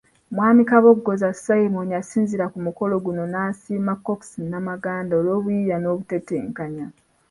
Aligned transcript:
Mwami 0.35 0.61
Kabogoza 0.69 1.29
Simon 1.43 1.87
yasinziira 1.95 2.45
ku 2.53 2.57
mukolo 2.65 2.93
guno 3.05 3.23
n’asiima 3.31 3.93
Cox 4.05 4.21
Namaganda 4.51 5.13
olw'obuyiiya 5.19 5.77
n’obutetenkanya. 5.79 6.85